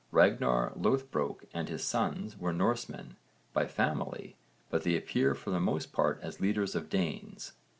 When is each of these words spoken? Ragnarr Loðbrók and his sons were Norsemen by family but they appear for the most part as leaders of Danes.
Ragnarr 0.11 0.73
Loðbrók 0.79 1.45
and 1.53 1.69
his 1.69 1.83
sons 1.83 2.35
were 2.35 2.51
Norsemen 2.51 3.17
by 3.53 3.67
family 3.67 4.35
but 4.71 4.81
they 4.81 4.97
appear 4.97 5.35
for 5.35 5.51
the 5.51 5.59
most 5.59 5.93
part 5.93 6.19
as 6.23 6.41
leaders 6.41 6.73
of 6.73 6.89
Danes. 6.89 7.53